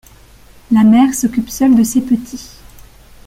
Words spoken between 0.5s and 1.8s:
La mère s'occupe seule